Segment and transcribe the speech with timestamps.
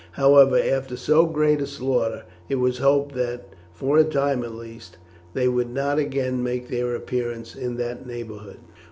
[0.13, 4.97] However, after so great a slaughter it was hoped that for a time at least
[5.35, 8.57] they would not again make their appearance in that neighbourhood.